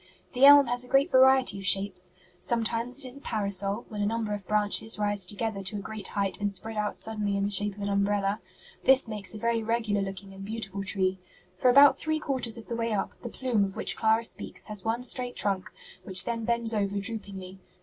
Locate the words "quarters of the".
12.17-12.75